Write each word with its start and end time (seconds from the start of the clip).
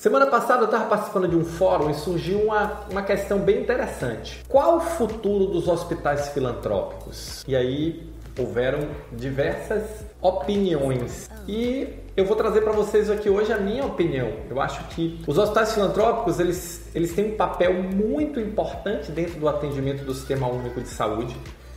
Semana 0.00 0.26
passada 0.28 0.62
eu 0.62 0.64
estava 0.64 0.86
participando 0.86 1.28
de 1.28 1.36
um 1.36 1.44
fórum 1.44 1.90
e 1.90 1.94
surgiu 1.94 2.44
uma, 2.44 2.86
uma 2.90 3.02
questão 3.02 3.38
bem 3.38 3.60
interessante. 3.60 4.42
Qual 4.48 4.78
o 4.78 4.80
futuro 4.80 5.44
dos 5.44 5.68
hospitais 5.68 6.30
filantrópicos? 6.30 7.44
E 7.46 7.54
aí 7.54 8.10
houveram 8.38 8.88
diversas 9.12 9.82
opiniões. 10.22 11.28
E 11.46 11.86
eu 12.16 12.24
vou 12.24 12.34
trazer 12.34 12.62
para 12.62 12.72
vocês 12.72 13.10
aqui 13.10 13.28
hoje 13.28 13.52
a 13.52 13.58
minha 13.58 13.84
opinião. 13.84 14.32
Eu 14.48 14.58
acho 14.58 14.82
que 14.84 15.22
os 15.26 15.36
hospitais 15.36 15.74
filantrópicos 15.74 16.40
eles, 16.40 16.88
eles 16.94 17.12
têm 17.12 17.34
um 17.34 17.36
papel 17.36 17.74
muito 17.74 18.40
importante 18.40 19.12
dentro 19.12 19.38
do 19.38 19.46
atendimento 19.50 20.02
do 20.02 20.14
Sistema 20.14 20.48
Único 20.48 20.80
de 20.80 20.88
Saúde. 20.88 21.36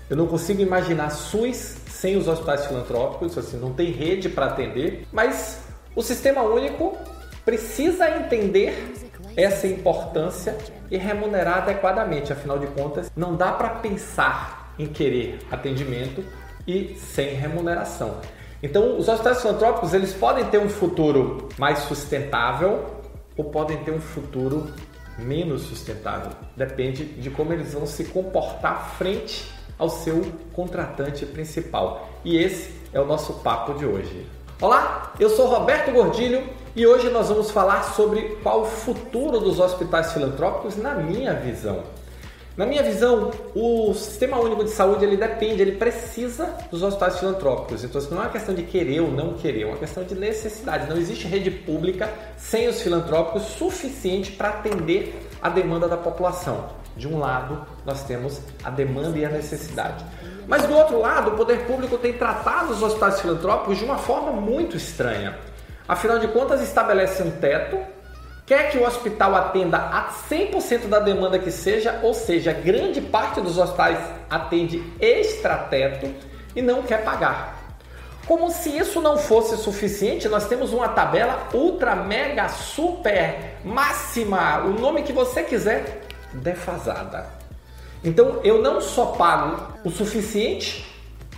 Eu 0.09 0.15
não 0.15 0.27
consigo 0.27 0.61
imaginar 0.61 1.09
SUS 1.09 1.75
sem 1.89 2.15
os 2.15 2.29
hospitais 2.29 2.67
filantrópicos, 2.67 3.37
assim, 3.37 3.57
não 3.57 3.73
tem 3.73 3.91
rede 3.91 4.29
para 4.29 4.45
atender, 4.45 5.05
mas 5.11 5.61
o 5.93 6.01
Sistema 6.01 6.41
Único 6.41 6.97
precisa 7.45 8.09
entender 8.09 8.93
essa 9.35 9.67
importância 9.67 10.57
e 10.89 10.97
remunerar 10.97 11.59
adequadamente. 11.59 12.31
Afinal 12.31 12.59
de 12.59 12.67
contas, 12.67 13.11
não 13.15 13.35
dá 13.35 13.51
para 13.51 13.69
pensar 13.69 14.73
em 14.77 14.87
querer 14.87 15.39
atendimento 15.51 16.23
e 16.67 16.95
sem 16.95 17.33
remuneração. 17.35 18.17
Então, 18.61 18.97
os 18.97 19.09
hospitais 19.09 19.41
filantrópicos 19.41 19.93
eles 19.93 20.13
podem 20.13 20.45
ter 20.45 20.57
um 20.57 20.69
futuro 20.69 21.49
mais 21.57 21.79
sustentável 21.79 23.01
ou 23.35 23.45
podem 23.45 23.77
ter 23.83 23.91
um 23.91 23.99
futuro 23.99 24.71
menos 25.17 25.63
sustentável. 25.63 26.31
Depende 26.55 27.03
de 27.03 27.29
como 27.29 27.51
eles 27.51 27.73
vão 27.73 27.85
se 27.85 28.05
comportar 28.05 28.95
frente 28.97 29.51
ao 29.77 29.89
seu 29.89 30.23
contratante 30.53 31.25
principal. 31.25 32.09
E 32.23 32.37
esse 32.37 32.73
é 32.93 33.01
o 33.01 33.05
nosso 33.05 33.33
papo 33.35 33.73
de 33.73 33.85
hoje. 33.85 34.25
Olá, 34.61 35.13
eu 35.19 35.29
sou 35.29 35.47
Roberto 35.47 35.91
Gordilho 35.91 36.47
e 36.75 36.87
hoje 36.87 37.09
nós 37.09 37.29
vamos 37.29 37.51
falar 37.51 37.83
sobre 37.93 38.37
qual 38.41 38.61
o 38.61 38.65
futuro 38.65 39.39
dos 39.39 39.59
hospitais 39.59 40.11
filantrópicos 40.11 40.75
na 40.75 40.95
minha 40.95 41.33
visão. 41.33 41.83
Na 42.57 42.65
minha 42.65 42.83
visão, 42.83 43.31
o 43.55 43.93
Sistema 43.93 44.39
Único 44.39 44.63
de 44.63 44.69
Saúde 44.69 45.05
ele 45.05 45.17
depende, 45.17 45.61
ele 45.61 45.73
precisa 45.73 46.55
dos 46.69 46.83
hospitais 46.83 47.19
filantrópicos. 47.19 47.83
Então, 47.83 47.99
isso 47.99 48.11
não 48.11 48.21
é 48.21 48.25
uma 48.25 48.31
questão 48.31 48.53
de 48.53 48.63
querer 48.63 49.01
ou 49.01 49.11
não 49.11 49.33
querer, 49.33 49.63
é 49.63 49.65
uma 49.65 49.77
questão 49.77 50.03
de 50.03 50.13
necessidade. 50.13 50.87
Não 50.87 50.97
existe 50.97 51.27
rede 51.27 51.49
pública 51.49 52.11
sem 52.37 52.67
os 52.67 52.81
filantrópicos 52.81 53.43
suficiente 53.43 54.31
para 54.31 54.49
atender 54.49 55.27
a 55.41 55.49
demanda 55.49 55.87
da 55.87 55.97
população. 55.97 56.69
De 56.95 57.07
um 57.07 57.17
lado, 57.17 57.65
nós 57.85 58.03
temos 58.03 58.39
a 58.63 58.69
demanda 58.69 59.17
e 59.17 59.25
a 59.25 59.29
necessidade. 59.29 60.05
Mas 60.47 60.63
do 60.65 60.75
outro 60.75 60.99
lado, 60.99 61.31
o 61.31 61.35
poder 61.35 61.65
público 61.65 61.97
tem 61.97 62.13
tratado 62.13 62.73
os 62.73 62.83
hospitais 62.83 63.19
filantrópicos 63.19 63.79
de 63.79 63.85
uma 63.85 63.97
forma 63.97 64.31
muito 64.31 64.77
estranha. 64.77 65.35
Afinal 65.87 66.19
de 66.19 66.27
contas, 66.29 66.61
estabelece 66.61 67.21
um 67.23 67.31
teto, 67.31 67.77
quer 68.45 68.71
que 68.71 68.77
o 68.77 68.85
hospital 68.85 69.35
atenda 69.35 69.77
a 69.77 70.09
100% 70.29 70.87
da 70.87 70.99
demanda 70.99 71.37
que 71.37 71.51
seja, 71.51 71.99
ou 72.01 72.13
seja, 72.13 72.53
grande 72.53 73.01
parte 73.01 73.41
dos 73.41 73.57
hospitais 73.57 73.99
atende 74.29 74.83
extrateto 74.99 76.13
e 76.55 76.61
não 76.61 76.83
quer 76.83 77.03
pagar. 77.03 77.63
Como 78.25 78.49
se 78.49 78.77
isso 78.77 79.01
não 79.01 79.17
fosse 79.17 79.57
suficiente, 79.57 80.29
nós 80.29 80.47
temos 80.47 80.71
uma 80.71 80.87
tabela 80.87 81.49
ultra, 81.53 81.93
mega, 81.93 82.47
super, 82.47 83.57
máxima, 83.65 84.59
o 84.59 84.69
nome 84.69 85.03
que 85.03 85.11
você 85.11 85.43
quiser, 85.43 86.03
defasada. 86.31 87.27
Então 88.01 88.39
eu 88.43 88.61
não 88.61 88.79
só 88.79 89.07
pago 89.07 89.73
o 89.83 89.89
suficiente, 89.89 90.89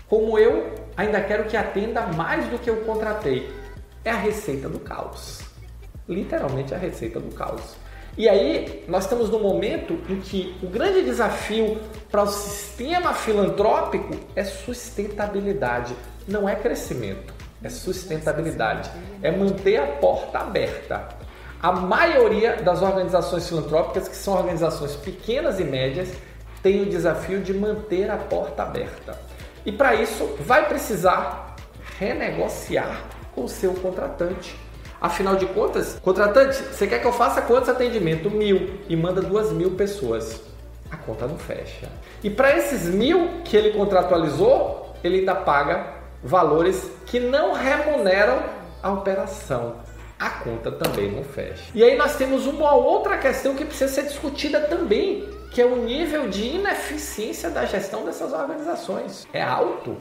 como 0.08 0.38
eu 0.38 0.76
ainda 0.96 1.20
quero 1.22 1.46
que 1.46 1.58
atenda 1.58 2.02
mais 2.02 2.48
do 2.48 2.60
que 2.60 2.70
eu 2.70 2.78
contratei. 2.78 3.65
É 4.06 4.12
a 4.12 4.18
receita 4.18 4.70
do 4.70 4.80
caos. 4.80 5.42
Literalmente 6.08 6.76
a 6.76 6.78
receita 6.78 7.20
do 7.20 7.34
caos. 7.34 7.76
E 8.16 8.30
aí 8.30 8.86
nós 8.88 9.06
estamos 9.06 9.32
no 9.32 9.40
momento 9.40 10.00
em 10.08 10.22
que 10.22 10.56
o 10.62 10.68
grande 10.68 11.02
desafio 11.02 11.82
para 12.12 12.22
o 12.22 12.28
sistema 12.28 13.16
filantrópico 13.16 14.16
é 14.36 14.44
sustentabilidade, 14.44 15.96
não 16.28 16.48
é 16.48 16.56
crescimento, 16.56 17.34
é 17.64 17.68
sustentabilidade, 17.68 18.92
é 19.24 19.32
manter 19.32 19.78
a 19.78 19.88
porta 19.88 20.38
aberta. 20.38 21.10
A 21.60 21.72
maioria 21.72 22.58
das 22.58 22.84
organizações 22.84 23.50
filantrópicas, 23.50 24.08
que 24.08 24.16
são 24.16 24.36
organizações 24.36 24.96
pequenas 24.96 25.60
e 25.60 25.64
médias, 25.64 26.10
tem 26.62 26.84
o 26.84 26.86
desafio 26.86 27.42
de 27.42 27.56
manter 27.56 28.12
a 28.12 28.18
porta 28.18 28.62
aberta. 28.62 29.20
E 29.66 29.72
para 29.72 29.96
isso 29.96 30.38
vai 30.42 30.68
precisar 30.70 31.56
renegociar 31.98 33.15
com 33.36 33.44
o 33.44 33.50
seu 33.50 33.74
contratante. 33.74 34.58
Afinal 35.00 35.36
de 35.36 35.46
contas, 35.46 36.00
contratante, 36.02 36.56
você 36.56 36.88
quer 36.88 37.00
que 37.00 37.06
eu 37.06 37.12
faça 37.12 37.42
quantos 37.42 37.70
atendimentos? 37.70 38.32
Mil 38.32 38.80
e 38.88 38.96
manda 38.96 39.22
duas 39.22 39.52
mil 39.52 39.72
pessoas. 39.72 40.42
A 40.90 40.96
conta 40.96 41.28
não 41.28 41.38
fecha. 41.38 41.90
E 42.24 42.30
para 42.30 42.58
esses 42.58 42.86
mil 42.86 43.42
que 43.44 43.58
ele 43.58 43.78
contratualizou, 43.78 44.96
ele 45.04 45.20
ainda 45.20 45.36
paga 45.36 45.94
valores 46.24 46.90
que 47.06 47.20
não 47.20 47.54
remuneram 47.54 48.42
a 48.82 48.92
operação. 48.92 49.76
A 50.18 50.30
conta 50.30 50.72
também 50.72 51.12
não 51.12 51.24
fecha. 51.24 51.66
E 51.76 51.84
aí 51.84 51.98
nós 51.98 52.16
temos 52.16 52.48
uma 52.48 52.74
outra 52.74 53.18
questão 53.18 53.54
que 53.54 53.66
precisa 53.66 53.92
ser 53.92 54.04
discutida 54.04 54.62
também, 54.62 55.30
que 55.52 55.62
é 55.62 55.66
o 55.66 55.76
nível 55.76 56.30
de 56.30 56.46
ineficiência 56.56 57.50
da 57.50 57.66
gestão 57.66 58.06
dessas 58.06 58.32
organizações. 58.32 59.28
É 59.34 59.42
alto. 59.42 59.98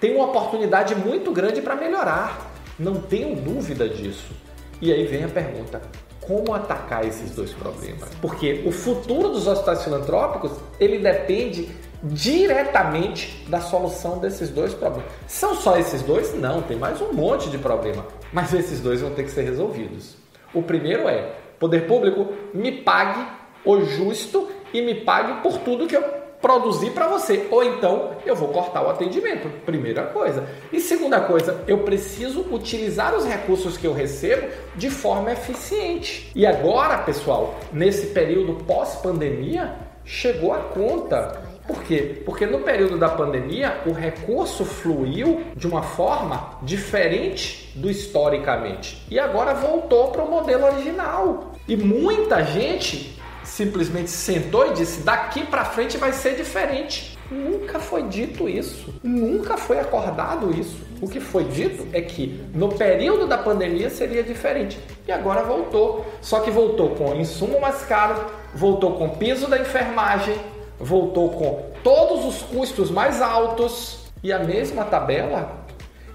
Tem 0.00 0.16
uma 0.16 0.24
oportunidade 0.24 0.94
muito 0.94 1.30
grande 1.30 1.60
para 1.60 1.76
melhorar. 1.76 2.49
Não 2.80 2.94
tenho 2.94 3.36
dúvida 3.36 3.86
disso. 3.86 4.32
E 4.80 4.90
aí 4.90 5.04
vem 5.04 5.22
a 5.22 5.28
pergunta: 5.28 5.82
como 6.18 6.54
atacar 6.54 7.06
esses 7.06 7.32
dois 7.32 7.52
problemas? 7.52 8.08
Porque 8.22 8.62
o 8.64 8.72
futuro 8.72 9.28
dos 9.28 9.46
hospitais 9.46 9.84
filantrópicos 9.84 10.52
ele 10.80 10.98
depende 10.98 11.68
diretamente 12.02 13.44
da 13.50 13.60
solução 13.60 14.18
desses 14.18 14.48
dois 14.48 14.72
problemas. 14.72 15.12
São 15.26 15.54
só 15.54 15.76
esses 15.76 16.00
dois? 16.00 16.32
Não, 16.32 16.62
tem 16.62 16.78
mais 16.78 17.02
um 17.02 17.12
monte 17.12 17.50
de 17.50 17.58
problema, 17.58 18.06
mas 18.32 18.54
esses 18.54 18.80
dois 18.80 19.02
vão 19.02 19.10
ter 19.10 19.24
que 19.24 19.30
ser 19.30 19.42
resolvidos. 19.42 20.16
O 20.54 20.62
primeiro 20.62 21.06
é: 21.06 21.34
poder 21.58 21.86
público 21.86 22.32
me 22.54 22.72
pague 22.72 23.26
o 23.62 23.84
justo 23.84 24.48
e 24.72 24.80
me 24.80 24.94
pague 24.94 25.42
por 25.42 25.58
tudo 25.58 25.86
que 25.86 25.98
eu 25.98 26.19
produzi 26.40 26.90
para 26.90 27.06
você. 27.06 27.46
Ou 27.50 27.62
então 27.62 28.12
eu 28.24 28.34
vou 28.34 28.48
cortar 28.48 28.82
o 28.82 28.90
atendimento. 28.90 29.48
Primeira 29.64 30.04
coisa. 30.04 30.46
E 30.72 30.80
segunda 30.80 31.20
coisa, 31.20 31.62
eu 31.66 31.78
preciso 31.78 32.46
utilizar 32.50 33.14
os 33.14 33.24
recursos 33.24 33.76
que 33.76 33.86
eu 33.86 33.92
recebo 33.92 34.48
de 34.74 34.90
forma 34.90 35.32
eficiente. 35.32 36.30
E 36.34 36.46
agora, 36.46 36.98
pessoal, 36.98 37.54
nesse 37.72 38.08
período 38.08 38.64
pós-pandemia, 38.64 39.76
chegou 40.04 40.52
a 40.52 40.58
conta. 40.58 41.50
Por 41.66 41.84
quê? 41.84 42.22
Porque 42.24 42.46
no 42.46 42.60
período 42.60 42.98
da 42.98 43.08
pandemia 43.08 43.82
o 43.86 43.92
recurso 43.92 44.64
fluiu 44.64 45.44
de 45.54 45.68
uma 45.68 45.82
forma 45.82 46.58
diferente 46.62 47.70
do 47.76 47.88
historicamente 47.88 49.06
e 49.08 49.20
agora 49.20 49.54
voltou 49.54 50.08
para 50.08 50.24
o 50.24 50.28
modelo 50.28 50.66
original. 50.66 51.52
E 51.68 51.76
muita 51.76 52.42
gente 52.42 53.19
simplesmente 53.50 54.10
sentou 54.10 54.66
e 54.68 54.74
disse: 54.74 55.00
daqui 55.02 55.44
para 55.44 55.64
frente 55.64 55.98
vai 55.98 56.12
ser 56.12 56.36
diferente. 56.36 57.18
Nunca 57.30 57.78
foi 57.78 58.02
dito 58.04 58.48
isso, 58.48 58.92
nunca 59.04 59.56
foi 59.56 59.78
acordado 59.78 60.52
isso. 60.58 60.76
O 61.00 61.08
que 61.08 61.20
foi 61.20 61.44
dito 61.44 61.86
é 61.92 62.00
que 62.00 62.44
no 62.52 62.70
período 62.70 63.26
da 63.26 63.38
pandemia 63.38 63.88
seria 63.88 64.22
diferente 64.22 64.78
e 65.06 65.12
agora 65.12 65.42
voltou. 65.42 66.04
Só 66.20 66.40
que 66.40 66.50
voltou 66.50 66.90
com 66.96 67.14
insumo 67.14 67.60
mais 67.60 67.82
caro, 67.82 68.26
voltou 68.54 68.94
com 68.94 69.10
piso 69.10 69.48
da 69.48 69.58
enfermagem, 69.58 70.34
voltou 70.78 71.30
com 71.30 71.70
todos 71.84 72.24
os 72.24 72.42
custos 72.42 72.90
mais 72.90 73.22
altos 73.22 74.10
e 74.24 74.32
a 74.32 74.40
mesma 74.40 74.84
tabela 74.84 75.64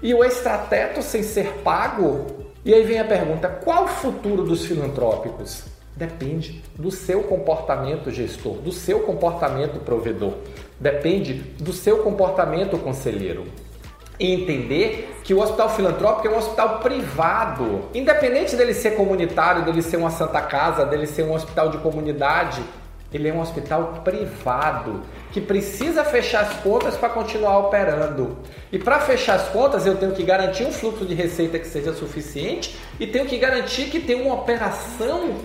e 0.02 0.12
o 0.12 0.22
extrateto 0.22 1.02
sem 1.02 1.22
ser 1.22 1.48
pago. 1.64 2.26
E 2.64 2.74
aí 2.74 2.82
vem 2.82 2.98
a 2.98 3.04
pergunta: 3.04 3.48
qual 3.48 3.84
o 3.84 3.88
futuro 3.88 4.42
dos 4.42 4.66
filantrópicos? 4.66 5.75
Depende 5.96 6.62
do 6.76 6.90
seu 6.90 7.22
comportamento 7.22 8.10
gestor, 8.10 8.56
do 8.56 8.70
seu 8.70 9.00
comportamento 9.00 9.80
provedor, 9.80 10.34
depende 10.78 11.32
do 11.58 11.72
seu 11.72 12.02
comportamento 12.02 12.76
conselheiro. 12.76 13.44
E 14.20 14.30
entender 14.30 15.16
que 15.24 15.32
o 15.32 15.40
hospital 15.40 15.70
filantrópico 15.70 16.28
é 16.28 16.30
um 16.30 16.36
hospital 16.36 16.80
privado, 16.80 17.84
independente 17.94 18.56
dele 18.56 18.74
ser 18.74 18.94
comunitário, 18.94 19.64
dele 19.64 19.80
ser 19.80 19.96
uma 19.96 20.10
santa 20.10 20.42
casa, 20.42 20.84
dele 20.84 21.06
ser 21.06 21.22
um 21.22 21.32
hospital 21.32 21.70
de 21.70 21.78
comunidade, 21.78 22.62
ele 23.12 23.28
é 23.28 23.32
um 23.32 23.40
hospital 23.40 24.02
privado 24.04 25.02
que 25.32 25.40
precisa 25.40 26.04
fechar 26.04 26.42
as 26.42 26.54
contas 26.60 26.96
para 26.96 27.08
continuar 27.08 27.58
operando. 27.58 28.36
E 28.70 28.78
para 28.78 29.00
fechar 29.00 29.36
as 29.36 29.48
contas, 29.48 29.86
eu 29.86 29.96
tenho 29.96 30.12
que 30.12 30.22
garantir 30.22 30.64
um 30.64 30.72
fluxo 30.72 31.06
de 31.06 31.14
receita 31.14 31.58
que 31.58 31.66
seja 31.66 31.94
suficiente 31.94 32.76
e 33.00 33.06
tenho 33.06 33.26
que 33.26 33.38
garantir 33.38 33.86
que 33.86 34.00
tem 34.00 34.20
uma 34.20 34.34
operação 34.34 35.36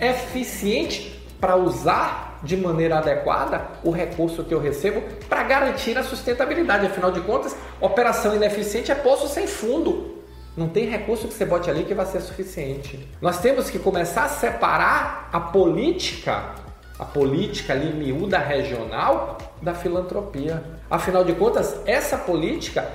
eficiente 0.00 1.22
para 1.40 1.56
usar 1.56 2.40
de 2.42 2.56
maneira 2.56 2.98
adequada 2.98 3.68
o 3.82 3.90
recurso 3.90 4.44
que 4.44 4.54
eu 4.54 4.60
recebo 4.60 5.02
para 5.28 5.42
garantir 5.42 5.96
a 5.98 6.02
sustentabilidade. 6.02 6.86
Afinal 6.86 7.10
de 7.10 7.20
contas, 7.20 7.56
operação 7.80 8.34
ineficiente 8.34 8.92
é 8.92 8.94
poço 8.94 9.28
sem 9.28 9.46
fundo. 9.46 10.16
Não 10.56 10.68
tem 10.68 10.88
recurso 10.88 11.28
que 11.28 11.34
você 11.34 11.44
bote 11.44 11.68
ali 11.68 11.84
que 11.84 11.92
vai 11.92 12.06
ser 12.06 12.20
suficiente. 12.20 13.06
Nós 13.20 13.40
temos 13.40 13.68
que 13.68 13.78
começar 13.78 14.24
a 14.24 14.28
separar 14.28 15.28
a 15.30 15.38
política, 15.38 16.54
a 16.98 17.04
política 17.04 17.74
ali 17.74 17.92
miúda 17.92 18.38
regional, 18.38 19.36
da 19.60 19.74
filantropia. 19.74 20.62
Afinal 20.90 21.24
de 21.24 21.34
contas, 21.34 21.78
essa 21.84 22.16
política, 22.16 22.88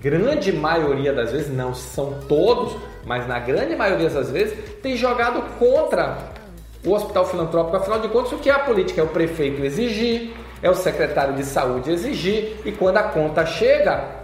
grande 0.00 0.52
maioria 0.52 1.12
das 1.12 1.32
vezes, 1.32 1.52
não 1.52 1.74
são 1.74 2.20
todos, 2.28 2.76
mas 3.04 3.26
na 3.26 3.40
grande 3.40 3.74
maioria 3.74 4.08
das 4.08 4.30
vezes, 4.30 4.56
tem 4.80 4.96
jogado 4.96 5.42
contra 5.58 6.18
o 6.84 6.92
hospital 6.92 7.26
filantrópico. 7.26 7.76
Afinal 7.76 8.00
de 8.00 8.08
contas, 8.08 8.32
o 8.32 8.38
que 8.38 8.50
é 8.50 8.52
a 8.52 8.58
política? 8.58 9.00
É 9.00 9.04
o 9.04 9.08
prefeito 9.08 9.64
exigir, 9.64 10.32
é 10.62 10.70
o 10.70 10.74
secretário 10.74 11.34
de 11.34 11.44
saúde 11.44 11.90
exigir, 11.90 12.56
e 12.64 12.72
quando 12.72 12.98
a 12.98 13.02
conta 13.04 13.44
chega, 13.46 14.20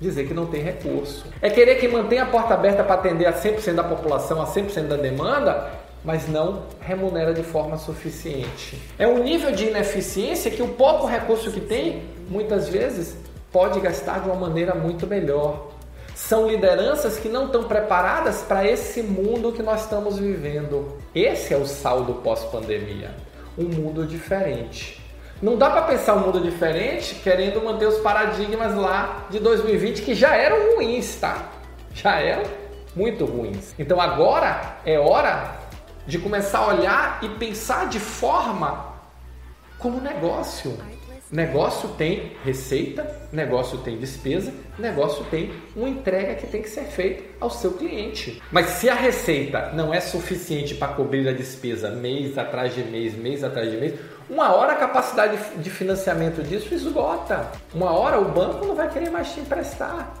dizer 0.00 0.26
que 0.26 0.34
não 0.34 0.46
tem 0.46 0.62
recurso. 0.62 1.26
É 1.40 1.48
querer 1.50 1.76
que 1.76 1.88
mantenha 1.88 2.24
a 2.24 2.26
porta 2.26 2.54
aberta 2.54 2.82
para 2.82 2.94
atender 2.94 3.26
a 3.26 3.32
100% 3.32 3.74
da 3.74 3.84
população, 3.84 4.40
a 4.40 4.46
100% 4.46 4.88
da 4.88 4.96
demanda, 4.96 5.70
mas 6.04 6.28
não 6.28 6.64
remunera 6.80 7.32
de 7.32 7.42
forma 7.42 7.78
suficiente. 7.78 8.80
É 8.98 9.08
um 9.08 9.22
nível 9.22 9.52
de 9.52 9.66
ineficiência 9.66 10.50
que 10.50 10.62
o 10.62 10.68
pouco 10.68 11.06
recurso 11.06 11.50
que 11.50 11.60
tem, 11.60 12.02
muitas 12.28 12.68
vezes, 12.68 13.16
pode 13.50 13.80
gastar 13.80 14.20
de 14.20 14.28
uma 14.28 14.36
maneira 14.36 14.74
muito 14.74 15.06
melhor. 15.06 15.70
São 16.14 16.46
lideranças 16.46 17.18
que 17.18 17.28
não 17.28 17.46
estão 17.46 17.64
preparadas 17.64 18.42
para 18.42 18.66
esse 18.66 19.02
mundo 19.02 19.52
que 19.52 19.62
nós 19.62 19.82
estamos 19.82 20.18
vivendo. 20.18 20.96
Esse 21.14 21.52
é 21.52 21.56
o 21.56 21.66
saldo 21.66 22.14
pós-pandemia. 22.14 23.14
Um 23.58 23.64
mundo 23.64 24.06
diferente. 24.06 25.02
Não 25.42 25.58
dá 25.58 25.68
para 25.68 25.82
pensar 25.82 26.14
um 26.14 26.20
mundo 26.20 26.40
diferente 26.40 27.16
querendo 27.16 27.62
manter 27.62 27.86
os 27.86 27.98
paradigmas 27.98 28.74
lá 28.74 29.26
de 29.28 29.40
2020 29.40 30.02
que 30.02 30.14
já 30.14 30.34
eram 30.36 30.76
ruins, 30.76 31.16
tá? 31.16 31.50
Já 31.92 32.20
eram 32.20 32.44
muito 32.94 33.24
ruins. 33.24 33.74
Então 33.78 34.00
agora 34.00 34.78
é 34.86 34.98
hora 34.98 35.56
de 36.06 36.18
começar 36.18 36.58
a 36.58 36.66
olhar 36.68 37.18
e 37.22 37.28
pensar 37.30 37.88
de 37.88 37.98
forma 37.98 38.94
como 39.78 40.00
negócio. 40.00 40.78
Negócio 41.32 41.88
tem 41.90 42.32
receita, 42.44 43.28
negócio 43.32 43.78
tem 43.78 43.96
despesa, 43.96 44.52
negócio 44.78 45.24
tem 45.24 45.52
uma 45.74 45.88
entrega 45.88 46.34
que 46.34 46.46
tem 46.46 46.60
que 46.62 46.68
ser 46.68 46.84
feita 46.84 47.24
ao 47.40 47.48
seu 47.50 47.72
cliente. 47.72 48.42
Mas 48.52 48.66
se 48.66 48.88
a 48.88 48.94
receita 48.94 49.70
não 49.72 49.92
é 49.92 50.00
suficiente 50.00 50.74
para 50.74 50.92
cobrir 50.92 51.26
a 51.28 51.32
despesa 51.32 51.90
mês 51.90 52.36
atrás 52.36 52.74
de 52.74 52.84
mês, 52.84 53.14
mês 53.14 53.42
atrás 53.42 53.70
de 53.70 53.76
mês, 53.78 53.94
uma 54.28 54.54
hora 54.54 54.72
a 54.72 54.76
capacidade 54.76 55.38
de 55.56 55.70
financiamento 55.70 56.42
disso 56.42 56.74
esgota. 56.74 57.50
Uma 57.74 57.92
hora 57.92 58.20
o 58.20 58.26
banco 58.26 58.64
não 58.66 58.74
vai 58.74 58.88
querer 58.90 59.10
mais 59.10 59.32
te 59.32 59.40
emprestar. 59.40 60.14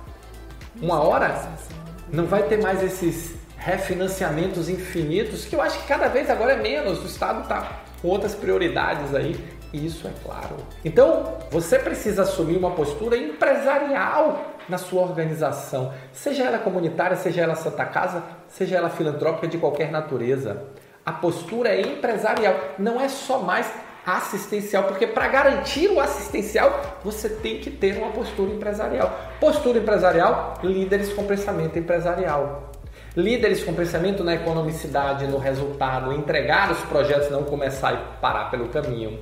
Uma 0.80 1.02
hora 1.02 1.48
não 2.12 2.26
vai 2.26 2.42
ter 2.44 2.60
mais 2.60 2.82
esses 2.82 3.43
refinanciamentos 3.64 4.68
infinitos, 4.68 5.46
que 5.46 5.56
eu 5.56 5.62
acho 5.62 5.80
que 5.80 5.88
cada 5.88 6.06
vez 6.06 6.28
agora 6.28 6.52
é 6.52 6.56
menos. 6.62 7.02
O 7.02 7.06
Estado 7.06 7.42
está 7.42 7.80
com 8.02 8.08
outras 8.08 8.34
prioridades 8.34 9.14
aí. 9.14 9.42
Isso 9.72 10.06
é 10.06 10.12
claro. 10.22 10.56
Então, 10.84 11.38
você 11.50 11.78
precisa 11.78 12.22
assumir 12.22 12.58
uma 12.58 12.72
postura 12.72 13.16
empresarial 13.16 14.52
na 14.68 14.78
sua 14.78 15.02
organização, 15.02 15.92
seja 16.12 16.44
ela 16.44 16.58
comunitária, 16.58 17.16
seja 17.16 17.42
ela 17.42 17.54
Santa 17.54 17.84
Casa, 17.86 18.22
seja 18.48 18.76
ela 18.76 18.90
filantrópica 18.90 19.48
de 19.48 19.58
qualquer 19.58 19.90
natureza. 19.90 20.64
A 21.04 21.12
postura 21.12 21.70
é 21.70 21.80
empresarial, 21.80 22.54
não 22.78 23.00
é 23.00 23.08
só 23.08 23.40
mais 23.40 23.70
assistencial, 24.06 24.84
porque 24.84 25.06
para 25.06 25.28
garantir 25.28 25.88
o 25.88 26.00
assistencial 26.00 26.98
você 27.02 27.28
tem 27.28 27.58
que 27.58 27.70
ter 27.70 27.96
uma 27.96 28.12
postura 28.12 28.52
empresarial. 28.52 29.18
Postura 29.40 29.78
empresarial, 29.78 30.54
líderes 30.62 31.12
com 31.12 31.24
pensamento 31.24 31.78
empresarial. 31.78 32.73
Líderes 33.16 33.62
com 33.62 33.72
pensamento 33.72 34.24
na 34.24 34.34
economicidade, 34.34 35.28
no 35.28 35.38
resultado, 35.38 36.12
entregar 36.12 36.72
os 36.72 36.80
projetos, 36.80 37.30
não 37.30 37.44
começar 37.44 37.92
e 37.92 38.20
parar 38.20 38.50
pelo 38.50 38.68
caminho. 38.68 39.20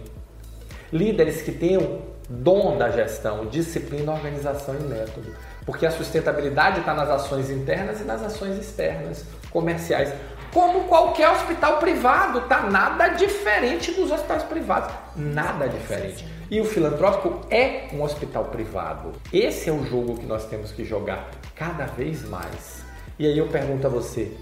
Líderes 0.90 1.42
que 1.42 1.52
tenham 1.52 2.00
dom 2.26 2.78
da 2.78 2.88
gestão, 2.90 3.44
disciplina, 3.44 4.12
organização 4.12 4.74
e 4.76 4.82
método. 4.82 5.34
Porque 5.66 5.84
a 5.84 5.90
sustentabilidade 5.90 6.80
está 6.80 6.94
nas 6.94 7.10
ações 7.10 7.50
internas 7.50 8.00
e 8.00 8.04
nas 8.04 8.22
ações 8.22 8.58
externas, 8.58 9.26
comerciais. 9.50 10.10
Como 10.54 10.84
qualquer 10.84 11.28
hospital 11.28 11.78
privado, 11.78 12.40
tá 12.42 12.62
nada 12.62 13.08
diferente 13.08 13.92
dos 13.92 14.10
hospitais 14.10 14.42
privados, 14.44 14.94
nada 15.14 15.68
diferente. 15.68 16.26
E 16.50 16.58
o 16.62 16.64
filantrópico 16.64 17.46
é 17.50 17.88
um 17.92 18.02
hospital 18.02 18.46
privado. 18.46 19.12
Esse 19.30 19.68
é 19.68 19.72
o 19.72 19.84
jogo 19.84 20.16
que 20.16 20.24
nós 20.24 20.46
temos 20.46 20.72
que 20.72 20.82
jogar 20.82 21.30
cada 21.54 21.84
vez 21.84 22.26
mais. 22.26 22.81
E 23.22 23.26
aí 23.28 23.38
eu 23.38 23.46
pergunto 23.46 23.86
a 23.86 23.88
você: 23.88 24.32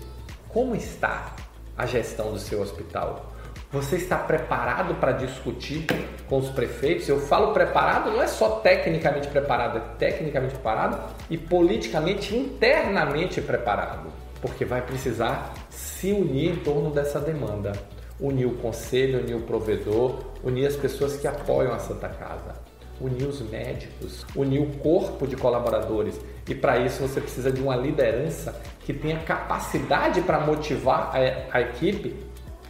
como 0.49 0.75
está 0.75 1.37
a 1.77 1.85
gestão 1.85 2.33
do 2.33 2.39
seu 2.39 2.63
hospital? 2.63 3.31
Você 3.71 3.97
está 3.97 4.17
preparado 4.17 4.95
para 4.95 5.13
discutir 5.13 5.85
com 6.27 6.39
os 6.39 6.49
prefeitos? 6.49 7.07
Eu 7.07 7.21
falo 7.21 7.53
preparado, 7.53 8.11
não 8.11 8.23
é 8.23 8.27
só 8.27 8.53
tecnicamente 8.61 9.29
preparado, 9.29 9.77
é 9.77 9.83
tecnicamente 9.99 10.55
preparado 10.55 11.15
e 11.29 11.37
politicamente, 11.37 12.35
internamente 12.35 13.43
preparado, 13.43 14.11
porque 14.41 14.65
vai 14.65 14.81
precisar 14.81 15.53
se 15.69 16.11
unir 16.13 16.53
em 16.53 16.57
torno 16.57 16.91
dessa 16.91 17.21
demanda. 17.21 17.73
Unir 18.19 18.47
o 18.47 18.57
conselho, 18.57 19.21
unir 19.21 19.35
o 19.35 19.43
provedor, 19.43 20.25
unir 20.43 20.67
as 20.67 20.77
pessoas 20.77 21.19
que 21.19 21.29
apoiam 21.29 21.75
a 21.75 21.79
Santa 21.79 22.09
Casa 22.09 22.70
unir 23.01 23.27
os 23.27 23.41
médicos, 23.41 24.27
unir 24.37 24.61
o 24.61 24.67
corpo 24.79 25.27
de 25.27 25.37
colaboradores. 25.37 26.21
E 26.49 26.55
para 26.55 26.79
isso 26.79 27.01
você 27.01 27.21
precisa 27.21 27.51
de 27.51 27.61
uma 27.61 27.77
liderança 27.77 28.61
que 28.81 28.93
tenha 28.93 29.19
capacidade 29.21 30.21
para 30.21 30.41
motivar 30.41 31.13
a, 31.15 31.57
a 31.57 31.61
equipe 31.61 32.17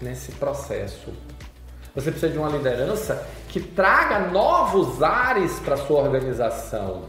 nesse 0.00 0.32
processo. 0.32 1.12
Você 1.94 2.10
precisa 2.10 2.32
de 2.32 2.38
uma 2.38 2.48
liderança 2.48 3.26
que 3.48 3.60
traga 3.60 4.20
novos 4.30 5.02
ares 5.02 5.58
para 5.58 5.76
sua 5.76 6.00
organização. 6.00 7.02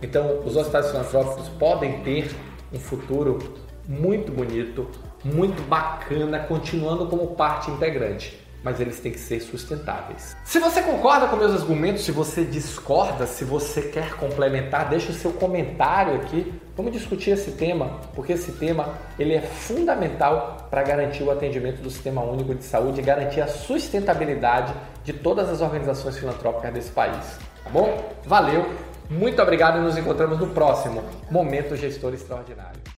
Então, 0.00 0.40
os 0.44 0.56
hospitais 0.56 0.90
filantrópicos 0.90 1.48
podem 1.50 2.00
ter 2.02 2.34
um 2.72 2.78
futuro 2.78 3.38
muito 3.86 4.32
bonito, 4.32 4.88
muito 5.22 5.60
bacana, 5.68 6.38
continuando 6.40 7.06
como 7.06 7.34
parte 7.34 7.70
integrante 7.70 8.47
mas 8.62 8.80
eles 8.80 8.98
têm 9.00 9.12
que 9.12 9.18
ser 9.18 9.40
sustentáveis. 9.40 10.36
Se 10.44 10.58
você 10.58 10.82
concorda 10.82 11.26
com 11.28 11.36
meus 11.36 11.60
argumentos, 11.60 12.04
se 12.04 12.12
você 12.12 12.44
discorda, 12.44 13.26
se 13.26 13.44
você 13.44 13.82
quer 13.82 14.14
complementar, 14.14 14.88
deixa 14.88 15.10
o 15.10 15.14
seu 15.14 15.32
comentário 15.32 16.16
aqui. 16.16 16.52
Vamos 16.76 16.92
discutir 16.92 17.30
esse 17.30 17.52
tema, 17.52 18.00
porque 18.14 18.32
esse 18.32 18.52
tema 18.52 18.94
ele 19.18 19.34
é 19.34 19.40
fundamental 19.40 20.68
para 20.70 20.82
garantir 20.82 21.22
o 21.22 21.30
atendimento 21.30 21.82
do 21.82 21.90
Sistema 21.90 22.22
Único 22.22 22.54
de 22.54 22.64
Saúde 22.64 23.00
e 23.00 23.02
garantir 23.02 23.40
a 23.40 23.48
sustentabilidade 23.48 24.72
de 25.04 25.12
todas 25.12 25.48
as 25.48 25.60
organizações 25.60 26.16
filantrópicas 26.16 26.72
desse 26.72 26.90
país. 26.90 27.38
Tá 27.64 27.70
bom? 27.70 28.12
Valeu, 28.24 28.70
muito 29.10 29.40
obrigado 29.42 29.78
e 29.78 29.80
nos 29.80 29.96
encontramos 29.96 30.38
no 30.38 30.48
próximo 30.48 31.02
Momento 31.30 31.74
Gestor 31.76 32.14
Extraordinário. 32.14 32.88